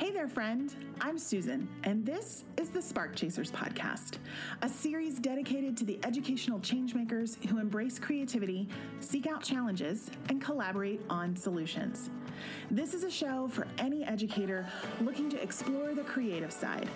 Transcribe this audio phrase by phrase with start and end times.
[0.00, 0.74] Hey there, friend.
[1.02, 4.14] I'm Susan, and this is the Spark Chasers Podcast,
[4.62, 8.66] a series dedicated to the educational changemakers who embrace creativity,
[9.00, 12.08] seek out challenges, and collaborate on solutions.
[12.70, 14.66] This is a show for any educator
[15.02, 16.88] looking to explore the creative side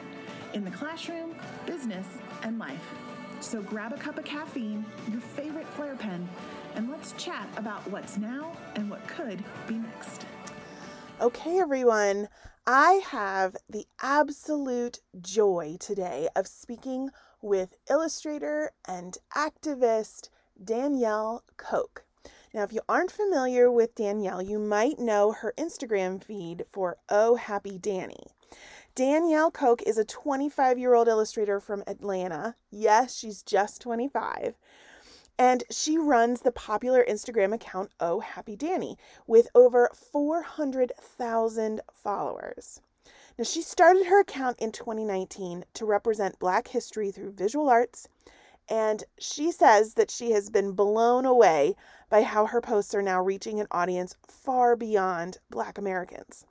[0.54, 1.36] in the classroom,
[1.66, 2.06] business,
[2.42, 2.94] and life.
[3.40, 4.82] So grab a cup of caffeine,
[5.12, 6.26] your favorite Flair pen,
[6.74, 10.24] and let's chat about what's now and what could be next.
[11.20, 12.28] Okay, everyone.
[12.66, 17.10] I have the absolute joy today of speaking
[17.42, 20.30] with illustrator and activist
[20.62, 22.04] Danielle Coke.
[22.54, 27.34] Now, if you aren't familiar with Danielle, you might know her Instagram feed for Oh
[27.34, 28.28] Happy Dani.
[28.94, 32.54] Danielle Coke is a 25 year old illustrator from Atlanta.
[32.70, 34.54] Yes, she's just 25.
[35.38, 42.80] And she runs the popular Instagram account Oh Happy Dani with over 400,000 followers.
[43.36, 48.06] Now, she started her account in 2019 to represent Black history through visual arts,
[48.68, 51.74] and she says that she has been blown away
[52.08, 56.46] by how her posts are now reaching an audience far beyond Black Americans.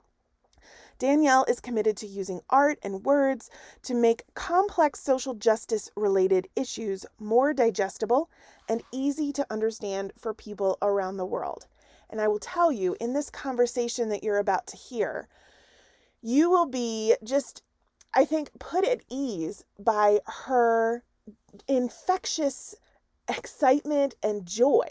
[0.98, 3.50] Danielle is committed to using art and words
[3.82, 8.30] to make complex social justice related issues more digestible
[8.68, 11.66] and easy to understand for people around the world.
[12.08, 15.28] And I will tell you, in this conversation that you're about to hear,
[16.22, 17.62] you will be just,
[18.14, 21.02] I think, put at ease by her
[21.66, 22.76] infectious
[23.28, 24.88] excitement and joy.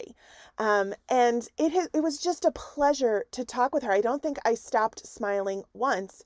[0.58, 3.92] Um, and it has, it was just a pleasure to talk with her.
[3.92, 6.24] I don't think I stopped smiling once,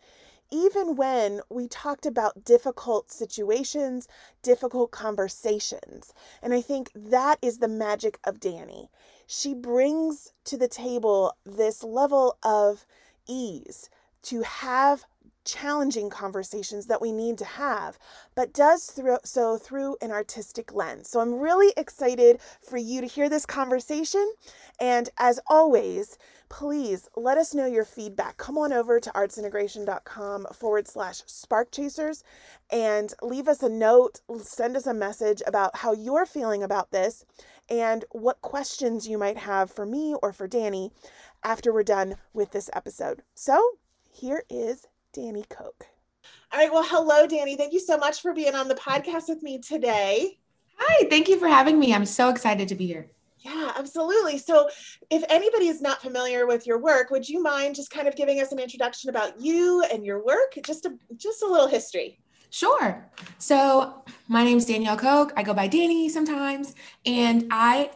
[0.50, 4.08] even when we talked about difficult situations,
[4.42, 6.12] difficult conversations.
[6.42, 8.90] And I think that is the magic of Danny.
[9.26, 12.86] She brings to the table this level of
[13.26, 13.90] ease
[14.22, 15.04] to have
[15.48, 17.98] challenging conversations that we need to have,
[18.34, 21.08] but does through, so through an artistic lens.
[21.08, 24.32] So I'm really excited for you to hear this conversation.
[24.78, 26.18] And as always,
[26.50, 28.36] please let us know your feedback.
[28.36, 32.22] Come on over to artsintegration.com forward slash spark chasers
[32.70, 37.24] and leave us a note, send us a message about how you're feeling about this
[37.70, 40.90] and what questions you might have for me or for Danny
[41.42, 43.22] after we're done with this episode.
[43.34, 43.78] So
[44.10, 45.86] here is Danny Coke.
[46.52, 46.72] All right.
[46.72, 47.56] Well, hello, Danny.
[47.56, 50.38] Thank you so much for being on the podcast with me today.
[50.76, 51.08] Hi.
[51.08, 51.94] Thank you for having me.
[51.94, 53.10] I'm so excited to be here.
[53.40, 54.38] Yeah, absolutely.
[54.38, 54.68] So,
[55.10, 58.40] if anybody is not familiar with your work, would you mind just kind of giving
[58.40, 60.58] us an introduction about you and your work?
[60.64, 62.18] Just a just a little history.
[62.50, 63.06] Sure.
[63.38, 65.32] So, my name is Danielle Coke.
[65.36, 66.74] I go by Danny sometimes,
[67.06, 67.90] and I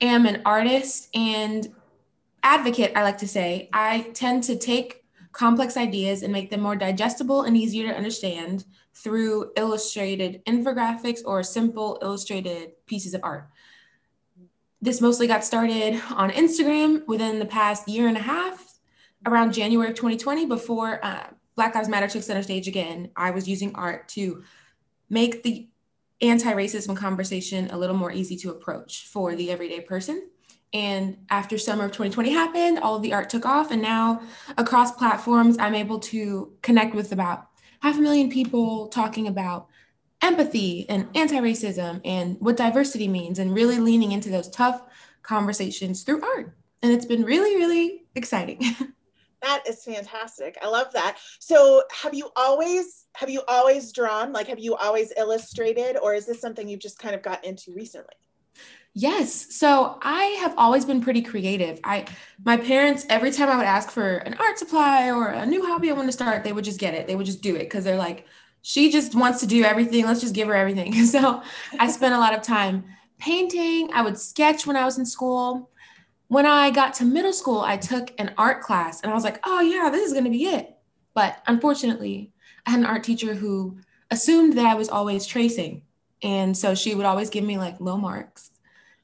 [0.00, 1.74] am an artist and
[2.42, 3.68] advocate, I like to say.
[3.72, 5.03] I tend to take
[5.34, 8.64] complex ideas and make them more digestible and easier to understand
[8.94, 13.50] through illustrated infographics or simple illustrated pieces of art.
[14.80, 18.78] This mostly got started on Instagram within the past year and a half,
[19.26, 23.10] around January of 2020, before uh, Black Lives Matter took center stage again.
[23.16, 24.44] I was using art to
[25.10, 25.68] make the
[26.20, 30.28] anti racism conversation a little more easy to approach for the everyday person.
[30.74, 33.70] And after summer of 2020 happened, all of the art took off.
[33.70, 34.20] And now
[34.58, 37.46] across platforms, I'm able to connect with about
[37.80, 39.68] half a million people talking about
[40.20, 44.82] empathy and anti racism and what diversity means, and really leaning into those tough
[45.22, 46.56] conversations through art.
[46.82, 48.60] And it's been really, really exciting.
[49.42, 50.58] that is fantastic.
[50.60, 51.18] I love that.
[51.38, 54.32] So, have you always have you always drawn?
[54.32, 57.72] Like, have you always illustrated, or is this something you've just kind of got into
[57.72, 58.14] recently?
[58.96, 59.52] Yes.
[59.56, 61.80] So I have always been pretty creative.
[61.82, 62.06] I
[62.44, 65.90] my parents every time I would ask for an art supply or a new hobby
[65.90, 67.08] I want to start, they would just get it.
[67.08, 68.26] They would just do it cuz they're like
[68.62, 70.06] she just wants to do everything.
[70.06, 70.94] Let's just give her everything.
[71.06, 71.42] So
[71.78, 72.84] I spent a lot of time
[73.18, 73.90] painting.
[73.92, 75.70] I would sketch when I was in school.
[76.28, 79.40] When I got to middle school, I took an art class and I was like,
[79.44, 80.76] "Oh yeah, this is going to be it."
[81.14, 82.32] But unfortunately,
[82.66, 83.78] I had an art teacher who
[84.10, 85.82] assumed that I was always tracing.
[86.22, 88.50] And so she would always give me like low marks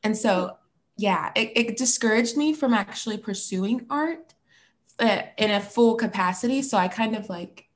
[0.02, 0.56] and so,
[0.97, 4.35] yeah, it, it discouraged me from actually pursuing art
[4.99, 6.62] uh, in a full capacity.
[6.62, 7.67] So I kind of like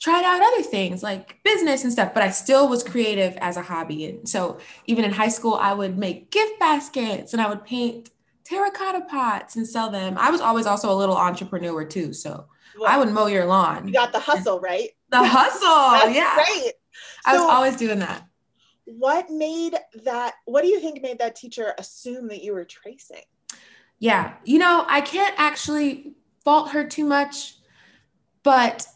[0.00, 3.62] tried out other things like business and stuff, but I still was creative as a
[3.62, 4.06] hobby.
[4.06, 8.10] And so even in high school, I would make gift baskets and I would paint
[8.44, 10.16] terracotta pots and sell them.
[10.16, 12.12] I was always also a little entrepreneur too.
[12.12, 12.46] So
[12.78, 13.88] well, I would mow your lawn.
[13.88, 14.90] You got the hustle, right?
[15.10, 16.12] The hustle.
[16.14, 16.36] yeah.
[16.36, 16.72] Right.
[17.26, 18.27] I was always doing that
[18.96, 23.22] what made that what do you think made that teacher assume that you were tracing
[23.98, 26.14] yeah you know i can't actually
[26.44, 27.56] fault her too much
[28.42, 28.86] but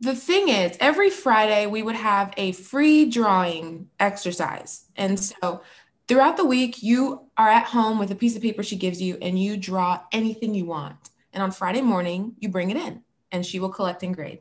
[0.00, 4.86] the thing is, every Friday we would have a free drawing exercise.
[4.96, 5.62] And so
[6.06, 9.16] throughout the week, you are at home with a piece of paper she gives you
[9.22, 11.10] and you draw anything you want.
[11.32, 13.02] And on Friday morning, you bring it in
[13.32, 14.40] and she will collect and grade.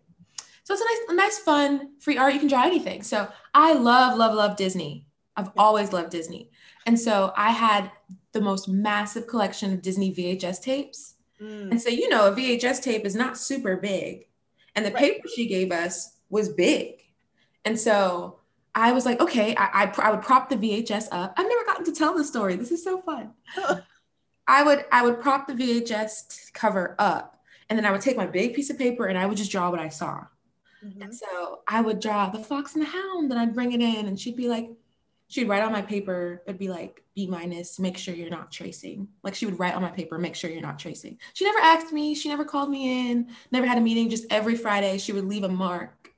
[0.66, 2.34] So it's a nice, a nice, fun, free art.
[2.34, 3.04] You can draw anything.
[3.04, 5.06] So I love, love, love Disney.
[5.38, 6.50] I've always loved Disney.
[6.88, 7.92] And so I had
[8.32, 11.16] the most massive collection of Disney VHS tapes.
[11.40, 11.70] Mm.
[11.70, 14.28] And so, you know, a VHS tape is not super big.
[14.76, 15.00] And the right.
[15.00, 16.96] paper she gave us was big.
[17.64, 18.40] And so
[18.74, 21.36] I was like, okay, I, I, I, would prop the VHS up.
[21.38, 22.56] I've never gotten to tell the story.
[22.56, 23.34] This is so fun.
[24.48, 28.28] I would I would prop the VHS cover up, and then I would take my
[28.28, 30.26] big piece of paper and I would just draw what I saw.
[30.86, 31.02] Mm-hmm.
[31.02, 34.06] And so I would draw the fox and the hound, and I'd bring it in,
[34.06, 34.70] and she'd be like,
[35.28, 39.08] she'd write on my paper, it'd be like B minus, make sure you're not tracing.
[39.24, 41.18] Like she would write on my paper, make sure you're not tracing.
[41.34, 44.10] She never asked me, she never called me in, never had a meeting.
[44.10, 46.14] Just every Friday, she would leave a mark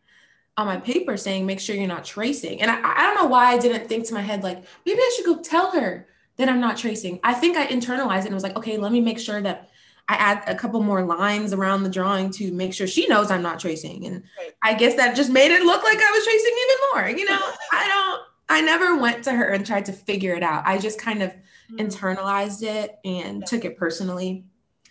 [0.57, 2.61] on my paper saying, make sure you're not tracing.
[2.61, 5.13] And I, I don't know why I didn't think to my head, like, maybe I
[5.15, 7.19] should go tell her that I'm not tracing.
[7.23, 9.69] I think I internalized it and was like, okay, let me make sure that
[10.09, 13.41] I add a couple more lines around the drawing to make sure she knows I'm
[13.41, 14.05] not tracing.
[14.05, 14.53] And right.
[14.61, 17.19] I guess that just made it look like I was tracing even more.
[17.19, 20.63] You know, I don't, I never went to her and tried to figure it out.
[20.65, 21.77] I just kind of mm-hmm.
[21.77, 23.45] internalized it and yeah.
[23.45, 24.45] took it personally.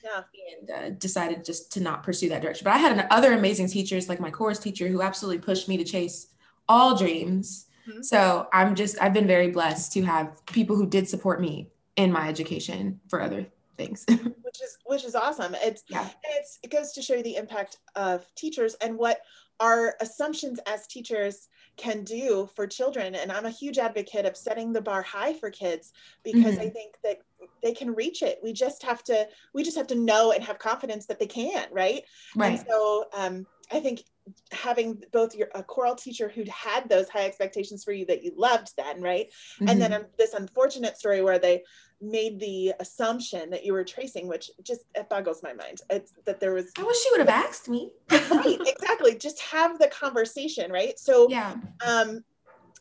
[0.04, 0.22] Yeah.
[0.60, 2.64] And uh, decided just to not pursue that direction.
[2.64, 5.84] But I had other amazing teachers, like my chorus teacher, who absolutely pushed me to
[5.84, 6.28] chase
[6.68, 7.66] all dreams.
[7.88, 8.02] Mm-hmm.
[8.02, 12.12] So I'm just, I've been very blessed to have people who did support me in
[12.12, 13.46] my education for other
[13.76, 14.05] things.
[14.08, 15.55] which is which is awesome.
[15.62, 16.08] It's yeah.
[16.37, 19.20] it's it goes to show you the impact of teachers and what
[19.61, 23.14] our assumptions as teachers can do for children.
[23.14, 25.93] And I'm a huge advocate of setting the bar high for kids
[26.25, 26.62] because mm-hmm.
[26.62, 27.19] I think that
[27.62, 28.38] they can reach it.
[28.43, 31.69] We just have to we just have to know and have confidence that they can,
[31.70, 32.02] right?
[32.34, 32.58] Right.
[32.58, 34.05] And so um, I think
[34.50, 38.32] having both your a choral teacher who'd had those high expectations for you that you
[38.37, 39.69] loved then right mm-hmm.
[39.69, 41.62] and then um, this unfortunate story where they
[42.00, 46.40] made the assumption that you were tracing which just it boggles my mind it's that
[46.40, 50.70] there was i wish she would have asked me right exactly just have the conversation
[50.70, 51.54] right so yeah
[51.87, 52.22] um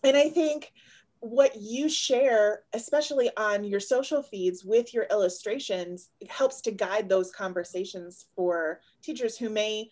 [0.03, 0.73] and i think
[1.25, 7.31] what you share, especially on your social feeds with your illustrations, helps to guide those
[7.31, 9.89] conversations for teachers who may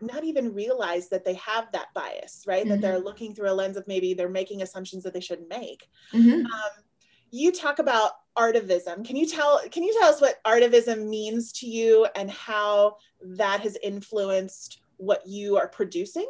[0.00, 2.62] not even realize that they have that bias, right?
[2.62, 2.70] Mm-hmm.
[2.70, 3.04] That they're mm-hmm.
[3.04, 5.86] looking through a lens of maybe they're making assumptions that they shouldn't make.
[6.14, 6.46] Mm-hmm.
[6.46, 6.84] Um,
[7.30, 9.04] you talk about artivism.
[9.04, 13.60] Can you tell Can you tell us what artivism means to you and how that
[13.60, 16.26] has influenced what you are producing?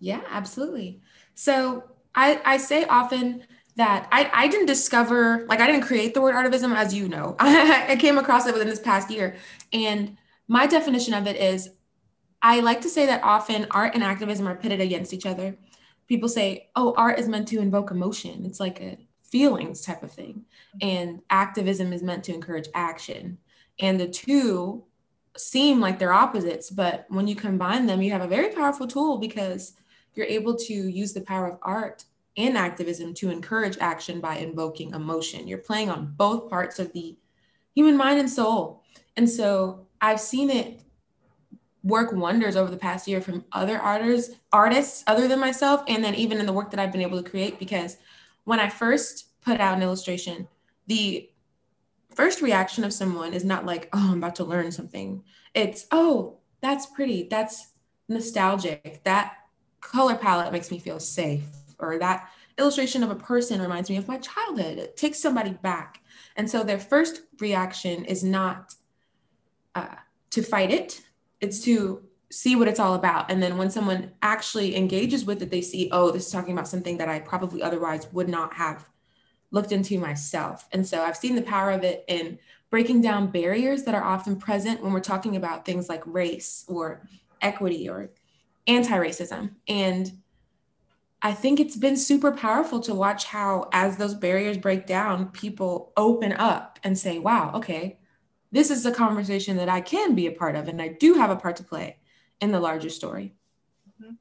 [0.00, 1.00] Yeah, absolutely.
[1.34, 1.84] So
[2.14, 3.44] I I say often
[3.76, 7.36] that I, I didn't discover like I didn't create the word artivism as you know.
[7.40, 9.36] I came across it within this past year,
[9.72, 10.16] and
[10.48, 11.70] my definition of it is
[12.42, 15.56] I like to say that often art and activism are pitted against each other.
[16.08, 18.44] People say, oh, art is meant to invoke emotion.
[18.44, 18.98] It's like a
[19.32, 20.44] feelings type of thing.
[20.80, 23.38] And activism is meant to encourage action.
[23.80, 24.84] And the two
[25.36, 29.16] seem like they're opposites, but when you combine them, you have a very powerful tool
[29.16, 29.72] because
[30.14, 32.04] you're able to use the power of art
[32.36, 35.48] and activism to encourage action by invoking emotion.
[35.48, 37.16] You're playing on both parts of the
[37.74, 38.82] human mind and soul.
[39.16, 40.82] And so I've seen it
[41.82, 46.14] work wonders over the past year from other artists artists other than myself and then
[46.14, 47.96] even in the work that I've been able to create because
[48.44, 50.48] when I first put out an illustration
[50.86, 51.28] the
[52.14, 55.22] first reaction of someone is not like oh I'm about to learn something.
[55.54, 57.28] It's oh that's pretty.
[57.28, 57.72] That's
[58.08, 59.02] nostalgic.
[59.04, 59.34] That
[59.80, 61.44] color palette makes me feel safe.
[61.78, 64.78] Or that illustration of a person reminds me of my childhood.
[64.78, 66.00] It takes somebody back.
[66.36, 68.74] And so their first reaction is not
[69.74, 69.96] uh,
[70.30, 71.00] to fight it.
[71.40, 73.30] It's to see what it's all about.
[73.30, 76.66] And then when someone actually engages with it, they see, oh, this is talking about
[76.66, 78.88] something that I probably otherwise would not have
[79.50, 80.66] looked into myself.
[80.72, 82.38] And so I've seen the power of it in
[82.70, 87.06] breaking down barriers that are often present when we're talking about things like race or
[87.42, 88.10] equity or
[88.66, 89.50] anti racism.
[89.68, 90.10] And
[91.20, 95.92] I think it's been super powerful to watch how, as those barriers break down, people
[95.98, 97.98] open up and say, wow, okay,
[98.52, 101.30] this is a conversation that I can be a part of, and I do have
[101.30, 101.96] a part to play
[102.42, 103.34] in the larger story.
[103.88, 104.14] Mm-hmm.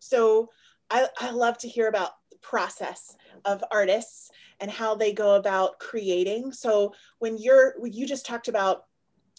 [0.00, 0.50] So
[0.90, 4.30] I, I love to hear about the process of artists
[4.60, 6.52] and how they go about creating.
[6.52, 8.84] So when you're, you just talked about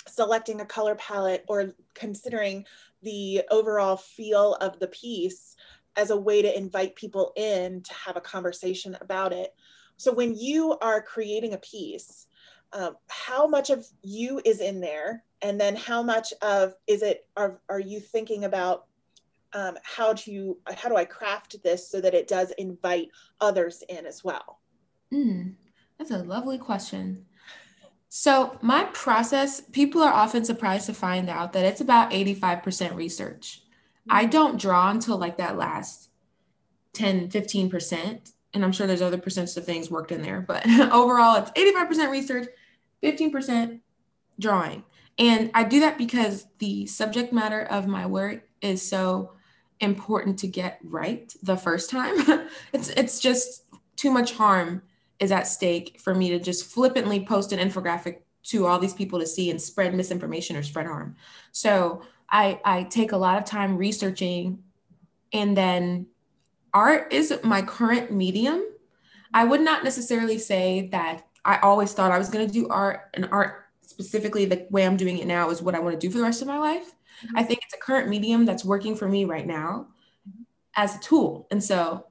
[0.07, 2.65] selecting a color palette or considering
[3.03, 5.57] the overall feel of the piece
[5.97, 9.53] as a way to invite people in to have a conversation about it.
[9.97, 12.27] So when you are creating a piece,
[12.73, 17.27] um, how much of you is in there and then how much of is it
[17.35, 18.85] are, are you thinking about
[19.53, 23.09] um, how to how do I craft this so that it does invite
[23.41, 24.59] others in as well?
[25.13, 25.55] Mm,
[25.97, 27.25] that's a lovely question.
[28.11, 33.61] So, my process, people are often surprised to find out that it's about 85% research.
[34.09, 34.31] I mm-hmm.
[34.31, 36.09] don't draw until like that last
[36.93, 38.31] 10, 15%.
[38.55, 42.09] And I'm sure there's other percents of things worked in there, but overall, it's 85%
[42.09, 42.47] research,
[43.03, 43.79] 15%
[44.39, 44.83] drawing.
[45.17, 49.33] And I do that because the subject matter of my work is so
[49.81, 52.47] important to get right the first time.
[52.73, 53.63] it's it's just
[53.95, 54.81] too much harm
[55.19, 59.19] is at stake for me to just flippantly post an infographic to all these people
[59.19, 61.15] to see and spread misinformation or spread harm.
[61.51, 64.63] So I I take a lot of time researching
[65.33, 66.07] and then
[66.73, 68.63] art is my current medium.
[69.33, 73.09] I would not necessarily say that I always thought I was going to do art
[73.15, 76.11] and art specifically the way I'm doing it now is what I want to do
[76.11, 76.85] for the rest of my life.
[77.25, 77.37] Mm-hmm.
[77.37, 79.87] I think it's a current medium that's working for me right now
[80.75, 81.47] as a tool.
[81.49, 82.05] And so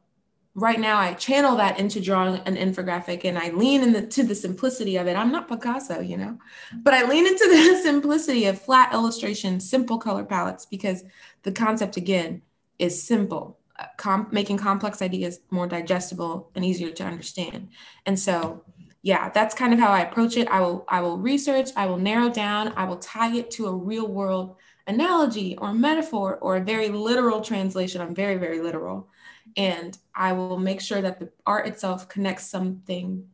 [0.56, 4.96] right now I channel that into drawing an infographic and I lean into the simplicity
[4.96, 5.14] of it.
[5.14, 6.36] I'm not Picasso, you know,
[6.82, 11.04] but I lean into the simplicity of flat illustration, simple color palettes, because
[11.44, 12.42] the concept again
[12.80, 17.68] is simple, uh, com- making complex ideas more digestible and easier to understand.
[18.04, 18.64] And so,
[19.08, 20.48] yeah, that's kind of how I approach it.
[20.48, 23.72] I will, I will research, I will narrow down, I will tie it to a
[23.72, 28.02] real world analogy or metaphor or a very literal translation.
[28.02, 29.08] I'm very, very literal.
[29.56, 33.26] And I will make sure that the art itself connects something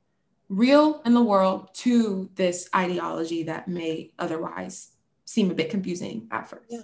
[0.49, 4.93] real in the world to this ideology that may otherwise
[5.25, 6.66] seem a bit confusing at first.
[6.71, 6.83] Yeah.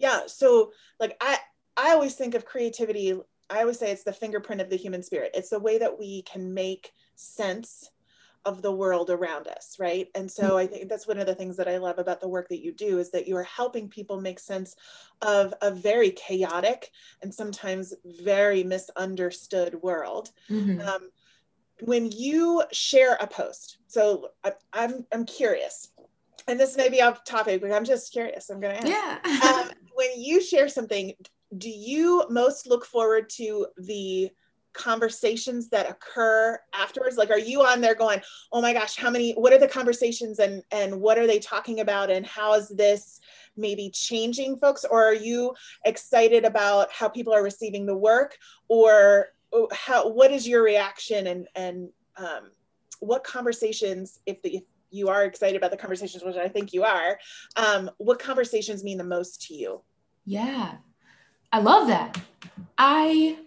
[0.00, 0.20] Yeah.
[0.26, 1.38] So like I
[1.76, 3.14] I always think of creativity,
[3.48, 5.30] I always say it's the fingerprint of the human spirit.
[5.32, 7.90] It's the way that we can make sense
[8.46, 10.08] of the world around us, right?
[10.14, 10.56] And so mm-hmm.
[10.56, 12.72] I think that's one of the things that I love about the work that you
[12.72, 14.76] do is that you are helping people make sense
[15.20, 16.90] of a very chaotic
[17.22, 20.30] and sometimes very misunderstood world.
[20.48, 20.80] Mm-hmm.
[20.80, 21.10] Um,
[21.80, 25.90] when you share a post, so I, I'm I'm curious,
[26.48, 28.48] and this may be off topic, but I'm just curious.
[28.48, 28.88] I'm going to ask.
[28.88, 29.50] Yeah.
[29.50, 31.12] um, when you share something,
[31.58, 34.30] do you most look forward to the
[34.76, 37.16] conversations that occur afterwards?
[37.16, 38.20] Like are you on there going
[38.52, 41.80] oh my gosh how many what are the conversations and and what are they talking
[41.80, 43.20] about and how is this
[43.56, 44.84] maybe changing folks?
[44.84, 45.54] Or are you
[45.84, 48.36] excited about how people are receiving the work?
[48.68, 52.50] Or oh, how what is your reaction and and um,
[53.00, 56.82] what conversations if, the, if you are excited about the conversations which i think you
[56.82, 57.18] are
[57.56, 59.82] um, what conversations mean the most to you?
[60.24, 60.76] Yeah.
[61.52, 62.20] I love that.
[62.76, 63.38] I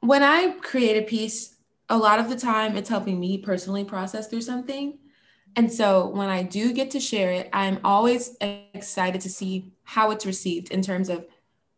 [0.00, 1.56] when I create a piece,
[1.88, 4.98] a lot of the time it's helping me personally process through something.
[5.56, 10.10] And so when I do get to share it, I'm always excited to see how
[10.10, 11.26] it's received in terms of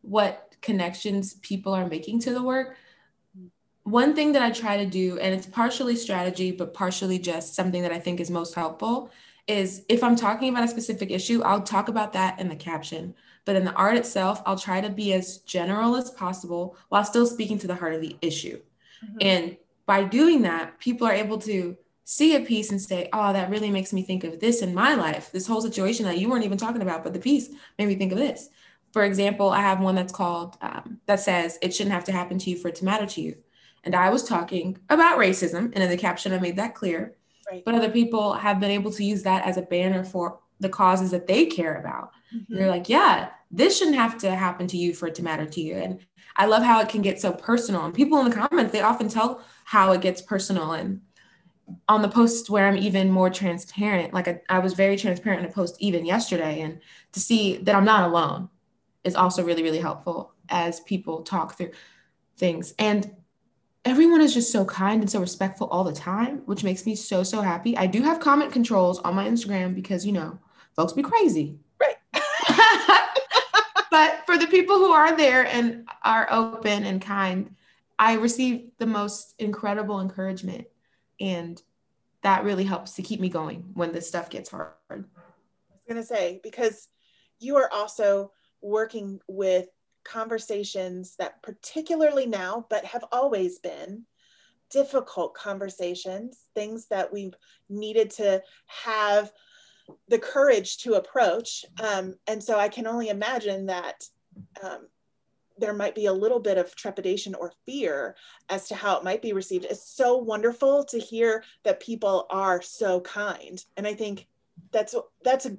[0.03, 2.77] what connections people are making to the work.
[3.85, 7.83] One thing that I try to do, and it's partially strategy, but partially just something
[7.83, 9.11] that I think is most helpful,
[9.47, 13.15] is if I'm talking about a specific issue, I'll talk about that in the caption.
[13.45, 17.27] But in the art itself, I'll try to be as general as possible while still
[17.27, 18.61] speaking to the heart of the issue.
[19.05, 19.19] Mm-hmm.
[19.21, 23.51] And by doing that, people are able to see a piece and say, oh, that
[23.51, 26.45] really makes me think of this in my life, this whole situation that you weren't
[26.45, 28.49] even talking about, but the piece made me think of this.
[28.93, 32.39] For example, I have one that's called, um, that says, it shouldn't have to happen
[32.39, 33.37] to you for it to matter to you.
[33.85, 37.15] And I was talking about racism, and in the caption, I made that clear.
[37.53, 37.63] Right.
[37.67, 41.11] But other people have been able to use that as a banner for the causes
[41.11, 42.13] that they care about.
[42.35, 42.55] Mm-hmm.
[42.55, 45.61] They're like, yeah, this shouldn't have to happen to you for it to matter to
[45.61, 45.75] you.
[45.75, 46.01] And
[46.35, 47.85] I love how it can get so personal.
[47.85, 50.73] And people in the comments, they often tell how it gets personal.
[50.73, 51.03] And
[51.91, 55.51] on the posts where I'm even more transparent, like I, I was very transparent in
[55.51, 56.81] a post even yesterday, and
[57.13, 58.49] to see that I'm not alone
[59.05, 61.73] is also really, really helpful as people talk through
[62.39, 62.73] things.
[62.79, 63.15] And
[63.85, 67.23] everyone is just so kind and so respectful all the time, which makes me so,
[67.23, 67.77] so happy.
[67.77, 70.39] I do have comment controls on my Instagram because, you know,
[70.77, 71.59] folks be crazy.
[71.81, 71.97] Right.
[73.91, 77.55] but for the people who are there and are open and kind,
[77.99, 80.67] I receive the most incredible encouragement.
[81.21, 81.61] And
[82.23, 84.75] that really helps to keep me going when this stuff gets hard.
[84.91, 86.89] I was going to say, because
[87.41, 89.67] you are also working with
[90.05, 94.05] conversations that, particularly now, but have always been
[94.71, 97.35] difficult conversations, things that we've
[97.69, 99.31] needed to have
[100.09, 101.65] the courage to approach.
[101.83, 104.05] Um, and so I can only imagine that
[104.63, 104.89] um,
[105.59, 108.17] there might be a little bit of trepidation or fear
[108.49, 109.67] as to how it might be received.
[109.67, 113.63] It's so wonderful to hear that people are so kind.
[113.77, 114.27] And I think
[114.71, 115.59] that's that's a,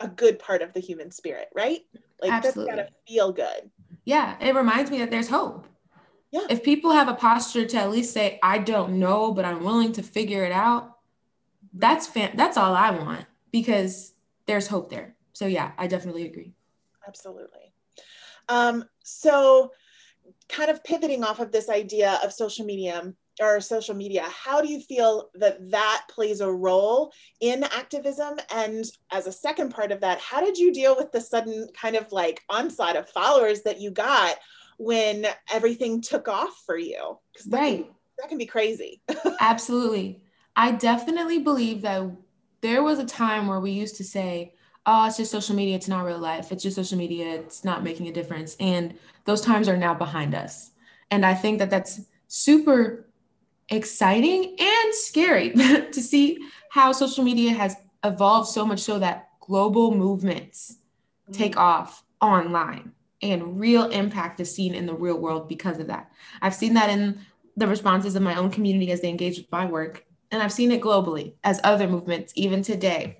[0.00, 1.80] a good part of the human spirit, right?
[2.20, 2.76] Like Absolutely.
[2.76, 3.70] that's gotta feel good.
[4.04, 5.66] Yeah, it reminds me that there's hope.
[6.30, 6.46] Yeah.
[6.50, 9.92] If people have a posture to at least say, I don't know, but I'm willing
[9.92, 10.98] to figure it out,
[11.72, 14.14] that's fan- that's all I want because
[14.46, 15.14] there's hope there.
[15.32, 16.52] So yeah, I definitely agree.
[17.06, 17.72] Absolutely.
[18.48, 19.72] Um, so
[20.48, 24.68] kind of pivoting off of this idea of social media or social media, how do
[24.68, 28.38] you feel that that plays a role in activism?
[28.54, 31.96] And as a second part of that, how did you deal with the sudden kind
[31.96, 34.36] of like onslaught of followers that you got
[34.78, 37.18] when everything took off for you?
[37.46, 37.84] that Right.
[37.84, 39.00] Can, that can be crazy.
[39.40, 40.22] Absolutely.
[40.56, 42.10] I definitely believe that
[42.60, 44.54] there was a time where we used to say,
[44.86, 46.50] oh, it's just social media, it's not real life.
[46.50, 48.56] It's just social media, it's not making a difference.
[48.58, 48.94] And
[49.26, 50.70] those times are now behind us.
[51.10, 53.07] And I think that that's super
[53.68, 55.50] exciting and scary
[55.92, 56.38] to see
[56.70, 60.78] how social media has evolved so much so that global movements
[61.28, 61.34] mm.
[61.36, 66.10] take off online and real impact is seen in the real world because of that.
[66.40, 67.18] I've seen that in
[67.56, 70.04] the responses of my own community as they engage with my work.
[70.30, 73.18] And I've seen it globally as other movements, even today,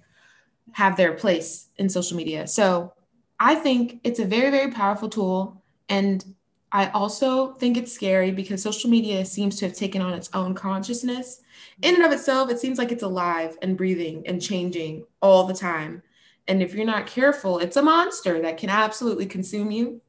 [0.73, 2.47] have their place in social media.
[2.47, 2.93] So
[3.41, 5.63] I think it's a very, very powerful tool.
[5.89, 6.25] And
[6.71, 10.55] I also think it's scary because social media seems to have taken on its own
[10.55, 11.41] consciousness.
[11.83, 15.55] In and of itself, it seems like it's alive and breathing and changing all the
[15.55, 16.03] time.
[16.47, 20.01] And if you're not careful, it's a monster that can absolutely consume you.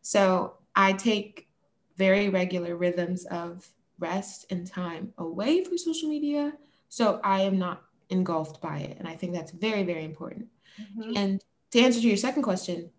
[0.00, 1.48] So I take
[1.96, 6.52] very regular rhythms of rest and time away from social media.
[6.88, 8.96] So I am not engulfed by it.
[8.98, 10.48] And I think that's very, very important.
[10.80, 11.16] Mhm.
[11.16, 12.90] And to answer to your second question,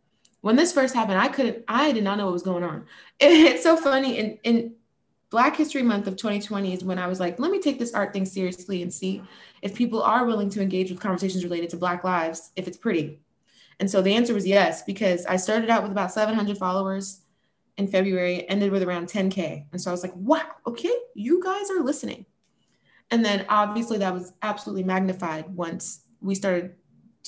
[0.42, 2.86] when this first happened, I couldn't, I did not know what was going on.
[3.20, 4.18] It's so funny.
[4.18, 4.74] In, in
[5.30, 8.14] Black History Month of 2020 is when I was like, let me take this art
[8.14, 9.22] thing seriously and see
[9.62, 13.20] if people are willing to engage with conversations related to Black lives, if it's pretty.
[13.80, 17.22] And so the answer was yes, because I started out with about 700 followers
[17.78, 19.66] in February, ended with around 10K.
[19.72, 22.26] And so I was like, wow, okay, you guys are listening.
[23.12, 26.76] And then obviously that was absolutely magnified once we started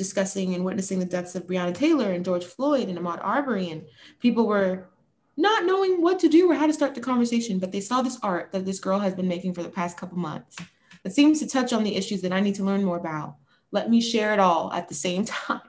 [0.01, 3.69] discussing and witnessing the deaths of Breonna Taylor and George Floyd and Ahmaud Arbery.
[3.69, 3.83] And
[4.19, 4.89] people were
[5.37, 8.17] not knowing what to do or how to start the conversation, but they saw this
[8.23, 10.57] art that this girl has been making for the past couple months
[11.03, 13.35] that seems to touch on the issues that I need to learn more about.
[13.71, 15.61] Let me share it all at the same time.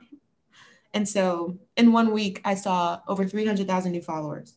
[0.95, 4.55] And so in one week, I saw over 300,000 new followers.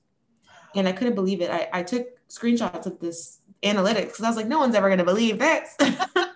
[0.74, 1.52] And I couldn't believe it.
[1.52, 5.00] I, I took screenshots of this analytics because I was like, no one's ever going
[5.00, 5.76] to believe this.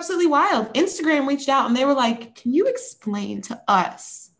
[0.00, 0.72] absolutely wild.
[0.72, 4.30] Instagram reached out and they were like, can you explain to us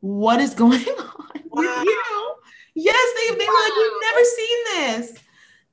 [0.00, 2.34] what is going on with you?
[2.74, 5.18] Yes, they, they were like, we've never seen this.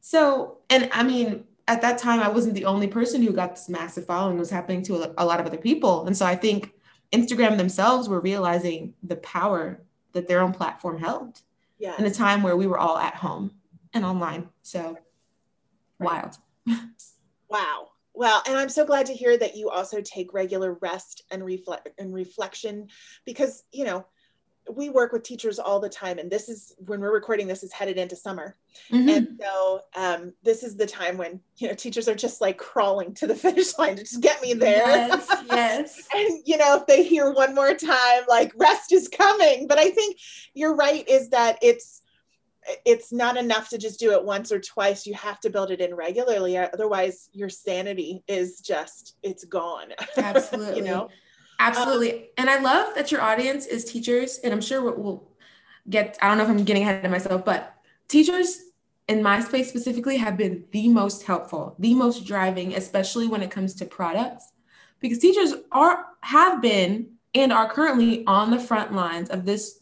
[0.02, 3.69] So, and I mean, at that time, I wasn't the only person who got this
[3.69, 4.36] massive following.
[4.36, 6.06] It was happening to a, lot of other people.
[6.06, 6.73] And so I think
[7.13, 11.39] Instagram themselves were realizing the power that their own platform held
[11.78, 11.95] yeah.
[11.97, 13.52] in a time where we were all at home
[13.93, 14.49] and online.
[14.63, 14.97] So
[15.97, 16.38] wild.
[17.52, 17.88] Wow.
[18.20, 21.88] Well, and I'm so glad to hear that you also take regular rest and reflect
[21.98, 22.90] and reflection
[23.26, 24.06] because, you know,
[24.70, 27.72] we work with teachers all the time and this is when we're recording this is
[27.72, 28.58] headed into summer.
[28.92, 29.16] Mhm.
[29.16, 33.14] And so um, this is the time when, you know, teachers are just like crawling
[33.14, 34.86] to the finish line to just get me there.
[34.86, 36.08] Yes, yes.
[36.14, 39.90] and you know if they hear one more time like rest is coming but i
[39.90, 40.18] think
[40.54, 41.99] you're right is that it's
[42.86, 45.82] it's not enough to just do it once or twice you have to build it
[45.82, 50.78] in regularly otherwise your sanity is just it's gone Absolutely.
[50.78, 51.10] you know
[51.60, 52.13] Absolutely.
[52.13, 54.39] Um, and I love that your audience is teachers.
[54.43, 55.28] And I'm sure we'll- we'll
[55.89, 57.76] get, I don't know if I'm getting ahead of myself, but
[58.08, 58.62] teachers
[59.08, 63.52] in my space specifically have been the most helpful, the most driving, especially when it
[63.52, 64.52] comes to products,
[65.00, 69.79] because teachers are, have been, and are currently on the front lines of this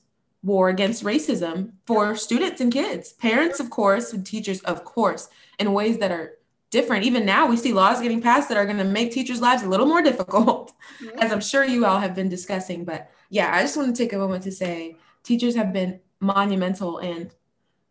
[0.47, 5.29] war against racism for students and kids, parents, of course, and teachers, of course,
[5.59, 6.37] in ways that are
[6.71, 7.03] different.
[7.05, 9.67] Even now, we see laws getting passed that are going to make teachers' lives a
[9.69, 10.73] little more difficult,
[11.19, 12.85] as I'm sure you all have been discussing.
[12.85, 16.99] But yeah, I just want to take a moment to say teachers have been monumental.
[16.99, 17.29] And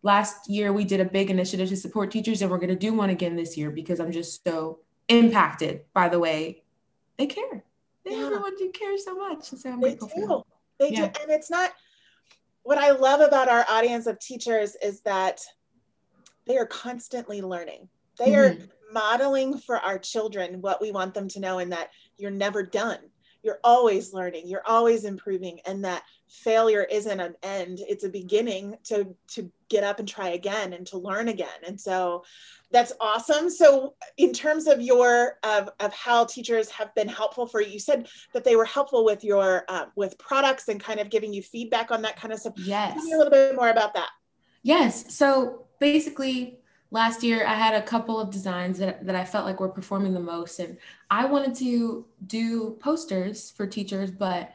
[0.03, 2.95] last year, we did a big initiative to support teachers, and we're going to do
[2.95, 6.63] one again this year because I'm just so impacted by the way
[7.19, 7.65] they care.
[8.05, 8.27] They Yeah.
[8.27, 9.53] everyone do care so much.
[9.53, 10.45] And so I'm they grateful do
[10.79, 11.09] they Yeah.
[11.09, 11.73] do and it's not
[12.67, 15.41] what i love about our audience of teachers is that
[16.47, 17.89] they are constantly learning.
[18.19, 18.71] They are Mhm.
[18.93, 23.11] modeling for our children what we want them to know and that you're never done.
[23.43, 24.47] You're always learning.
[24.47, 29.85] You're always improving and that failure isn't an end it's a beginning to to get
[29.85, 31.49] up and try again and to learn again.
[31.67, 32.25] And so
[32.71, 33.51] that's awesome.
[33.51, 37.79] So in terms of your of, of how teachers have been helpful for you you
[37.81, 41.43] said that they were helpful with your uh, with products and kind of giving you
[41.43, 42.55] feedback on that kind of stuff.
[42.57, 42.95] Yes.
[42.95, 44.11] Tell me a little bit more about that.
[44.63, 45.15] Yes.
[45.15, 46.59] So basically
[46.93, 50.15] last year i had a couple of designs that, that i felt like were performing
[50.15, 50.79] the most and
[51.11, 54.53] i wanted to do posters for teachers but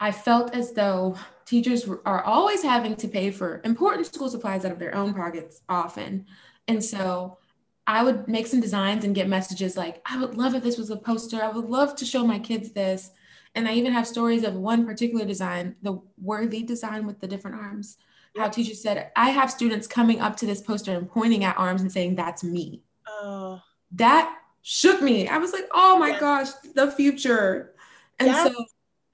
[0.00, 4.72] I felt as though teachers are always having to pay for important school supplies out
[4.72, 6.26] of their own pockets often.
[6.68, 7.38] And so
[7.86, 10.90] I would make some designs and get messages like, I would love if this was
[10.90, 11.42] a poster.
[11.42, 13.10] I would love to show my kids this.
[13.54, 17.56] And I even have stories of one particular design, the worthy design with the different
[17.56, 17.96] arms.
[18.36, 21.80] How teachers said, I have students coming up to this poster and pointing at arms
[21.80, 22.82] and saying, That's me.
[23.08, 23.62] Oh.
[23.92, 25.26] That shook me.
[25.26, 27.74] I was like, Oh my gosh, the future.
[28.18, 28.66] And so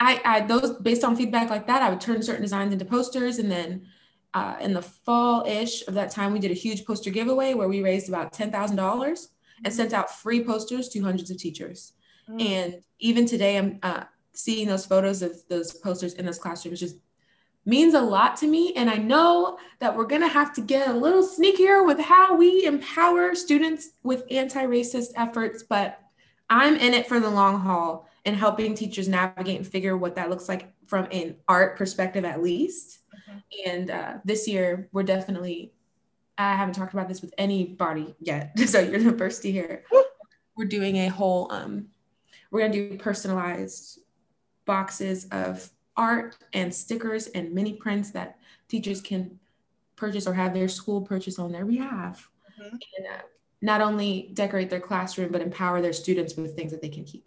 [0.03, 3.39] I, I those based on feedback like that, I would turn certain designs into posters,
[3.39, 3.87] and then
[4.35, 7.69] uh, in the fall ish of that time, we did a huge poster giveaway where
[7.69, 9.29] we raised about ten thousand dollars
[9.65, 11.93] and sent out free posters to hundreds of teachers.
[12.29, 12.43] Mm.
[12.43, 16.97] And even today, I'm uh, seeing those photos of those posters in those classrooms just
[17.65, 18.73] means a lot to me.
[18.75, 22.35] And I know that we're going to have to get a little sneakier with how
[22.37, 26.01] we empower students with anti racist efforts, but
[26.51, 30.31] I'm in it for the long haul and helping teachers navigate and figure what that
[30.31, 32.99] looks like from an art perspective at least.
[33.13, 33.71] Mm-hmm.
[33.71, 35.75] and uh, this year we're definitely
[36.39, 39.85] i haven't talked about this with anybody yet so you're the first to hear.
[40.57, 41.89] We're doing a whole um,
[42.51, 44.01] we're going to do personalized
[44.67, 49.39] boxes of art and stickers and mini prints that teachers can
[49.97, 52.31] purchase or have their school purchase on their behalf.
[52.61, 52.77] Mm-hmm.
[52.99, 53.23] and uh,
[53.63, 57.25] not only decorate their classroom but empower their students with things that they can keep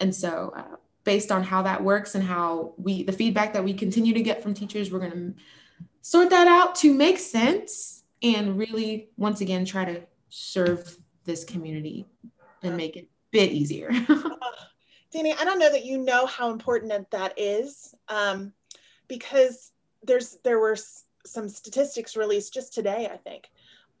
[0.00, 3.72] and so, uh, based on how that works and how we, the feedback that we
[3.72, 5.34] continue to get from teachers, we're going to
[6.02, 12.06] sort that out to make sense and really, once again, try to serve this community
[12.62, 13.90] and make it a bit easier.
[15.10, 18.52] Danny, I don't know that you know how important that is um,
[19.08, 20.76] because there's there were
[21.26, 23.50] some statistics released just today, I think,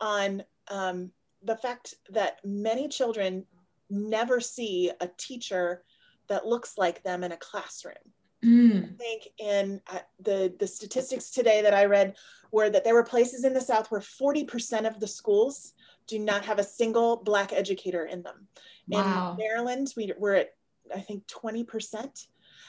[0.00, 1.10] on um,
[1.42, 3.44] the fact that many children
[3.88, 5.82] never see a teacher
[6.30, 7.94] that looks like them in a classroom.
[8.42, 8.84] Mm.
[8.84, 12.16] I think in uh, the the statistics today that I read
[12.50, 15.74] were that there were places in the South where 40% of the schools
[16.06, 18.48] do not have a single black educator in them.
[18.88, 19.32] Wow.
[19.32, 20.54] In Maryland, we, we're at
[20.94, 22.26] I think 20%.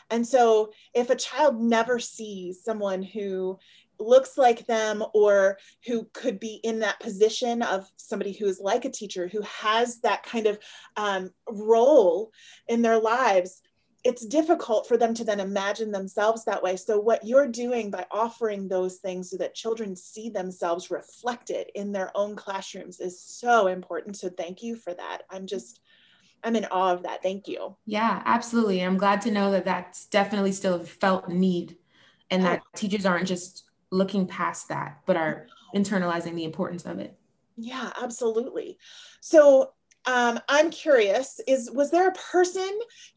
[0.10, 3.58] And so if a child never sees someone who
[4.02, 8.86] looks like them or who could be in that position of somebody who is like
[8.86, 10.60] a teacher who has that kind of
[10.98, 12.32] um, role
[12.68, 13.62] in their lives
[14.04, 16.76] it's difficult for them to then imagine themselves that way.
[16.76, 21.92] So what you're doing by offering those things so that children see themselves reflected in
[21.92, 24.18] their own classrooms is so important.
[24.18, 25.24] So thank you for that.
[25.30, 25.82] I'm just
[26.44, 27.22] i'm in awe of that.
[27.22, 27.76] Thank you.
[27.86, 28.82] Yeah absolutely.
[28.82, 31.78] I'm glad to know that that's definitely still a felt need
[32.32, 37.18] and that teachers aren't just looking past that, but are internalizing the importance of it.
[37.58, 38.78] Yeah, absolutely.
[39.20, 39.72] So
[40.06, 42.70] um, I'm curious: is was there a person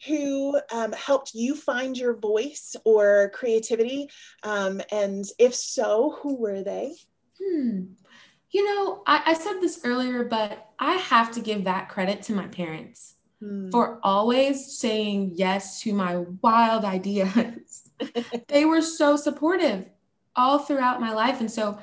[0.07, 4.11] who um, helped you find your voice or creativity?
[4.43, 6.95] Um, and if so, who were they?
[7.43, 7.85] Hmm.
[8.51, 12.35] You know, I, I said this earlier, but I have to give that credit to
[12.35, 13.71] my parents hmm.
[13.71, 17.91] for always saying yes to my wild ideas.
[18.49, 19.89] they were so supportive
[20.37, 21.41] all throughout my life.
[21.41, 21.79] And so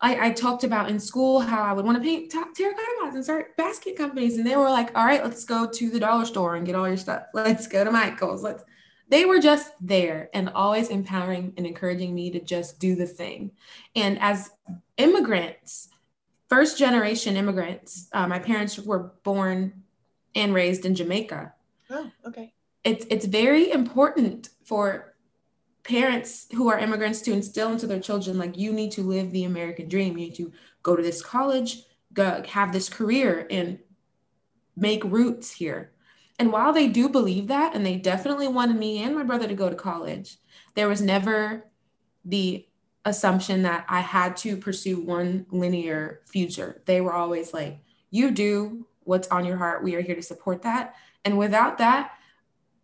[0.00, 3.24] I, I talked about in school how I would want to paint terracotta pots and
[3.24, 4.36] start basket companies.
[4.36, 6.88] And they were like, all right, let's go to the dollar store and get all
[6.88, 7.24] your stuff.
[7.32, 8.42] Let's go to Michael's.
[8.42, 8.64] Let's
[9.08, 13.50] they were just there and always empowering and encouraging me to just do the thing.
[13.94, 14.50] And as
[14.96, 15.88] immigrants,
[16.48, 19.82] first generation immigrants, uh, my parents were born
[20.34, 21.52] and raised in Jamaica.
[21.90, 22.54] Oh, okay.
[22.84, 25.11] It's it's very important for
[25.84, 29.44] parents who are immigrants to instill into their children like you need to live the
[29.44, 30.16] american dream.
[30.16, 33.78] You need to go to this college go have this career and
[34.76, 35.92] make roots here.
[36.38, 39.54] And while they do believe that and they definitely wanted me and my brother to
[39.54, 40.38] go to college
[40.74, 41.66] there was never
[42.24, 42.66] the
[43.04, 46.82] assumption that i had to pursue one linear future.
[46.86, 47.78] They were always like
[48.10, 49.82] you do what's on your heart.
[49.82, 50.94] We are here to support that.
[51.24, 52.12] And without that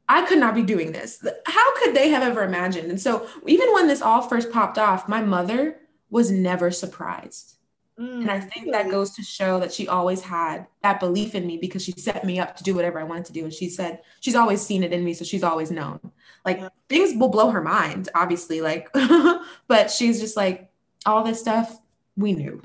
[0.08, 1.24] I could not be doing this.
[1.46, 2.90] How could they have ever imagined?
[2.90, 5.76] And so, even when this all first popped off, my mother
[6.10, 7.58] was never surprised.
[8.00, 11.46] Mm, and I think that goes to show that she always had that belief in
[11.46, 13.44] me because she set me up to do whatever I wanted to do.
[13.44, 15.14] And she said she's always seen it in me.
[15.14, 16.00] So she's always known.
[16.44, 18.88] Like things will blow her mind, obviously, like,
[19.68, 20.70] but she's just like,
[21.06, 21.80] all this stuff
[22.16, 22.62] we knew.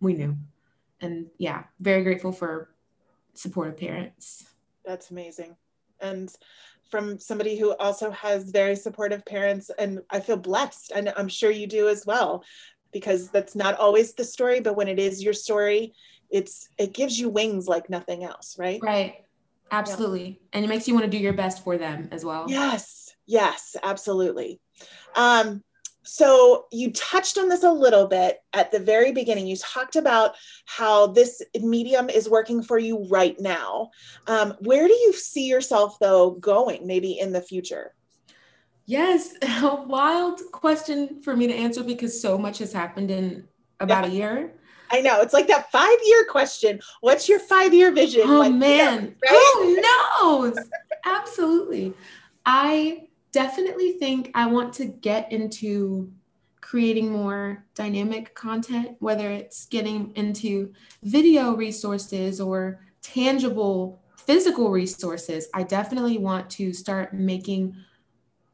[0.00, 0.36] We knew.
[1.00, 2.70] And yeah, very grateful for
[3.34, 4.44] supportive parents.
[4.84, 5.56] That's amazing.
[6.00, 6.34] And
[6.90, 11.50] from somebody who also has very supportive parents, and I feel blessed, and I'm sure
[11.50, 12.44] you do as well,
[12.92, 15.92] because that's not always the story, but when it is your story,
[16.30, 18.80] it's it gives you wings like nothing else, right?
[18.82, 19.24] Right.
[19.72, 20.28] Absolutely.
[20.28, 20.48] Yeah.
[20.54, 22.46] And it makes you want to do your best for them as well.
[22.48, 23.14] Yes.
[23.26, 24.60] Yes, absolutely.
[25.14, 25.62] Um,
[26.12, 29.46] so you touched on this a little bit at the very beginning.
[29.46, 30.34] You talked about
[30.66, 33.90] how this medium is working for you right now.
[34.26, 37.94] Um, where do you see yourself though going maybe in the future?
[38.86, 43.46] Yes, a wild question for me to answer because so much has happened in
[43.78, 44.10] about yeah.
[44.10, 44.54] a year.
[44.90, 45.20] I know.
[45.20, 46.80] It's like that five year question.
[47.02, 48.22] What's your five year vision?
[48.24, 49.14] Oh, like, man.
[49.22, 49.52] right?
[49.54, 50.58] Who knows?
[51.06, 51.94] Absolutely.
[52.44, 56.12] I definitely think I want to get into
[56.60, 65.48] creating more dynamic content, whether it's getting into video resources or tangible physical resources.
[65.54, 67.74] I definitely want to start making,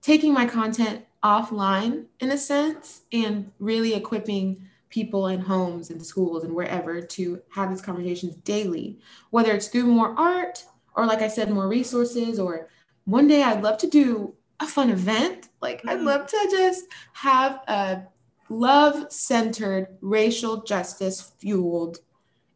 [0.01, 6.45] taking my content offline in a sense and really equipping people in homes and schools
[6.45, 8.99] and wherever to have these conversations daily,
[9.31, 12.39] whether it's through more art or, like I said, more resources.
[12.39, 12.69] Or
[13.05, 15.49] one day I'd love to do a fun event.
[15.61, 15.90] Like, mm-hmm.
[15.90, 18.03] I'd love to just have a
[18.49, 21.99] love centered, racial justice fueled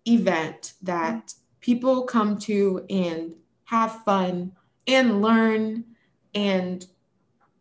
[0.06, 1.38] event that mm-hmm.
[1.60, 3.34] people come to and
[3.64, 4.52] have fun
[4.86, 5.84] and learn
[6.34, 6.86] and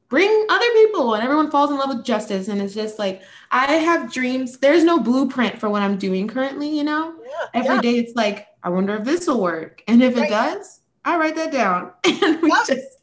[0.10, 3.22] bring other people and everyone falls in love with justice and it's just like
[3.52, 7.76] i have dreams there's no blueprint for what i'm doing currently you know yeah, Every
[7.76, 7.82] yeah.
[7.82, 10.26] day it's like i wonder if this will work and if right.
[10.26, 12.99] it does i write that down and we just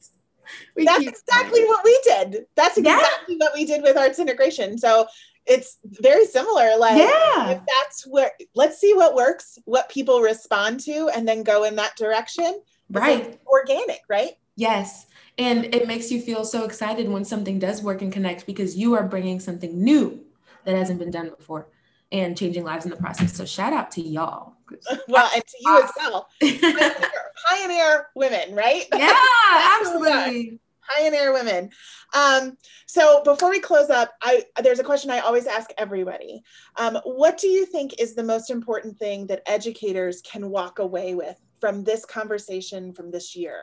[0.75, 2.47] we that's exactly what we did.
[2.55, 3.45] That's exactly yeah.
[3.45, 4.79] what we did with arts integration.
[4.79, 5.07] So
[5.47, 7.51] it's very similar like yeah.
[7.51, 11.77] if that's where let's see what works what people respond to and then go in
[11.77, 12.61] that direction.
[12.91, 13.41] Right.
[13.47, 14.33] organic right?
[14.57, 15.07] Yes.
[15.39, 18.95] And it makes you feel so excited when something does work and connect because you
[18.95, 20.25] are bringing something new
[20.65, 21.69] that hasn't been done before
[22.13, 23.33] and changing lives in the process.
[23.35, 24.55] So shout out to y'all.
[25.09, 26.29] Well, and to you as well.
[26.41, 26.95] Pioneer,
[27.49, 28.85] pioneer women, right?
[28.93, 29.15] Yeah,
[29.81, 30.59] absolutely.
[30.99, 31.71] Pioneer women.
[32.15, 36.43] Um, so before we close up, I there's a question I always ask everybody.
[36.77, 41.15] Um, what do you think is the most important thing that educators can walk away
[41.15, 43.63] with from this conversation from this year?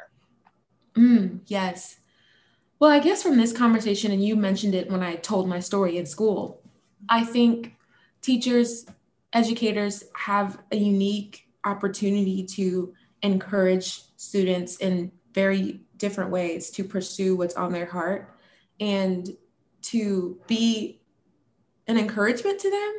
[0.95, 1.97] Mm, yes.
[2.79, 5.97] Well, I guess from this conversation, and you mentioned it when I told my story
[5.97, 6.61] in school,
[7.09, 7.73] I think
[8.23, 8.87] teachers,
[9.33, 17.55] educators have a unique opportunity to encourage students in very different ways to pursue what's
[17.55, 18.35] on their heart
[18.79, 19.29] and
[19.81, 20.99] to be
[21.87, 22.93] an encouragement to them,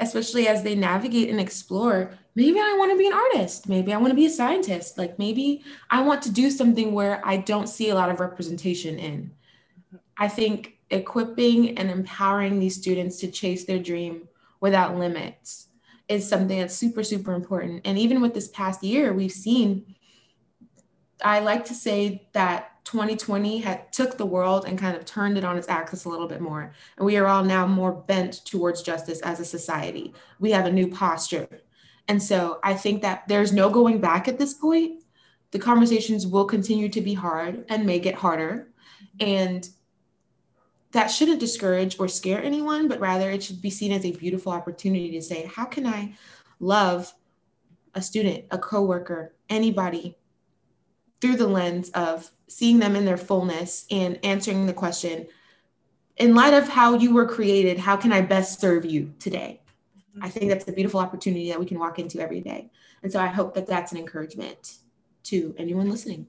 [0.00, 3.68] especially as they navigate and explore maybe I want to be an artist.
[3.68, 4.96] Maybe I want to be a scientist.
[4.96, 8.98] Like maybe I want to do something where I don't see a lot of representation
[8.98, 9.32] in.
[10.18, 14.28] I think equipping and empowering these students to chase their dream
[14.60, 15.68] without limits
[16.08, 17.82] is something that's super, super important.
[17.84, 19.94] And even with this past year, we've seen,
[21.22, 25.44] I like to say that 2020 had took the world and kind of turned it
[25.44, 26.72] on its axis a little bit more.
[26.96, 30.14] And we are all now more bent towards justice as a society.
[30.38, 31.48] We have a new posture
[32.08, 35.02] and so I think that there's no going back at this point.
[35.50, 38.68] The conversations will continue to be hard and may get harder.
[39.20, 39.68] And
[40.96, 44.50] that shouldn't discourage or scare anyone, but rather it should be seen as a beautiful
[44.50, 46.14] opportunity to say, how can I
[46.58, 47.12] love
[47.94, 50.16] a student, a coworker, anybody
[51.20, 55.26] through the lens of seeing them in their fullness and answering the question,
[56.16, 59.60] in light of how you were created, how can I best serve you today?
[60.22, 62.70] I think that's a beautiful opportunity that we can walk into every day.
[63.02, 64.78] And so I hope that that's an encouragement
[65.24, 66.26] to anyone listening.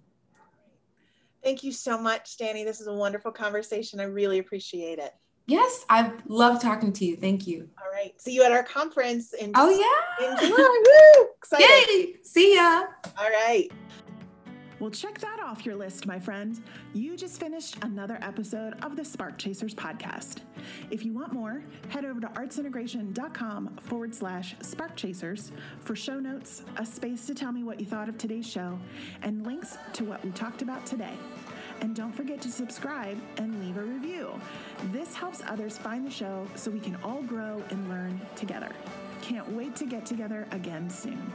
[1.48, 2.66] Thank you so much, Danny.
[2.66, 4.02] This is a wonderful conversation.
[4.02, 5.14] I really appreciate it.
[5.46, 7.16] Yes, I love talking to you.
[7.16, 7.70] Thank you.
[7.82, 8.12] All right.
[8.20, 10.28] See you at our conference in Oh yeah.
[10.28, 10.84] In July.
[11.16, 11.28] Woo!
[11.38, 11.66] Excited.
[11.90, 12.16] Yay!
[12.22, 12.88] See ya.
[13.18, 13.72] All right.
[14.80, 16.62] Well, check that off your list, my friend.
[16.94, 20.42] You just finished another episode of the Spark Chasers podcast.
[20.92, 26.64] If you want more, head over to artsintegration.com forward slash spark chasers for show notes,
[26.76, 28.78] a space to tell me what you thought of today's show,
[29.24, 31.14] and links to what we talked about today.
[31.82, 34.30] And don't forget to subscribe and leave a review.
[34.92, 38.70] This helps others find the show so we can all grow and learn together.
[39.24, 41.32] Can't wait to get together again soon.